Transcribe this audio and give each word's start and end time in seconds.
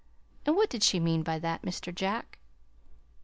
And 0.47 0.55
what 0.55 0.71
did 0.71 0.81
she 0.81 0.99
mean 0.99 1.21
by 1.21 1.37
that, 1.37 1.61
Mr. 1.61 1.93
Jack?" 1.93 2.39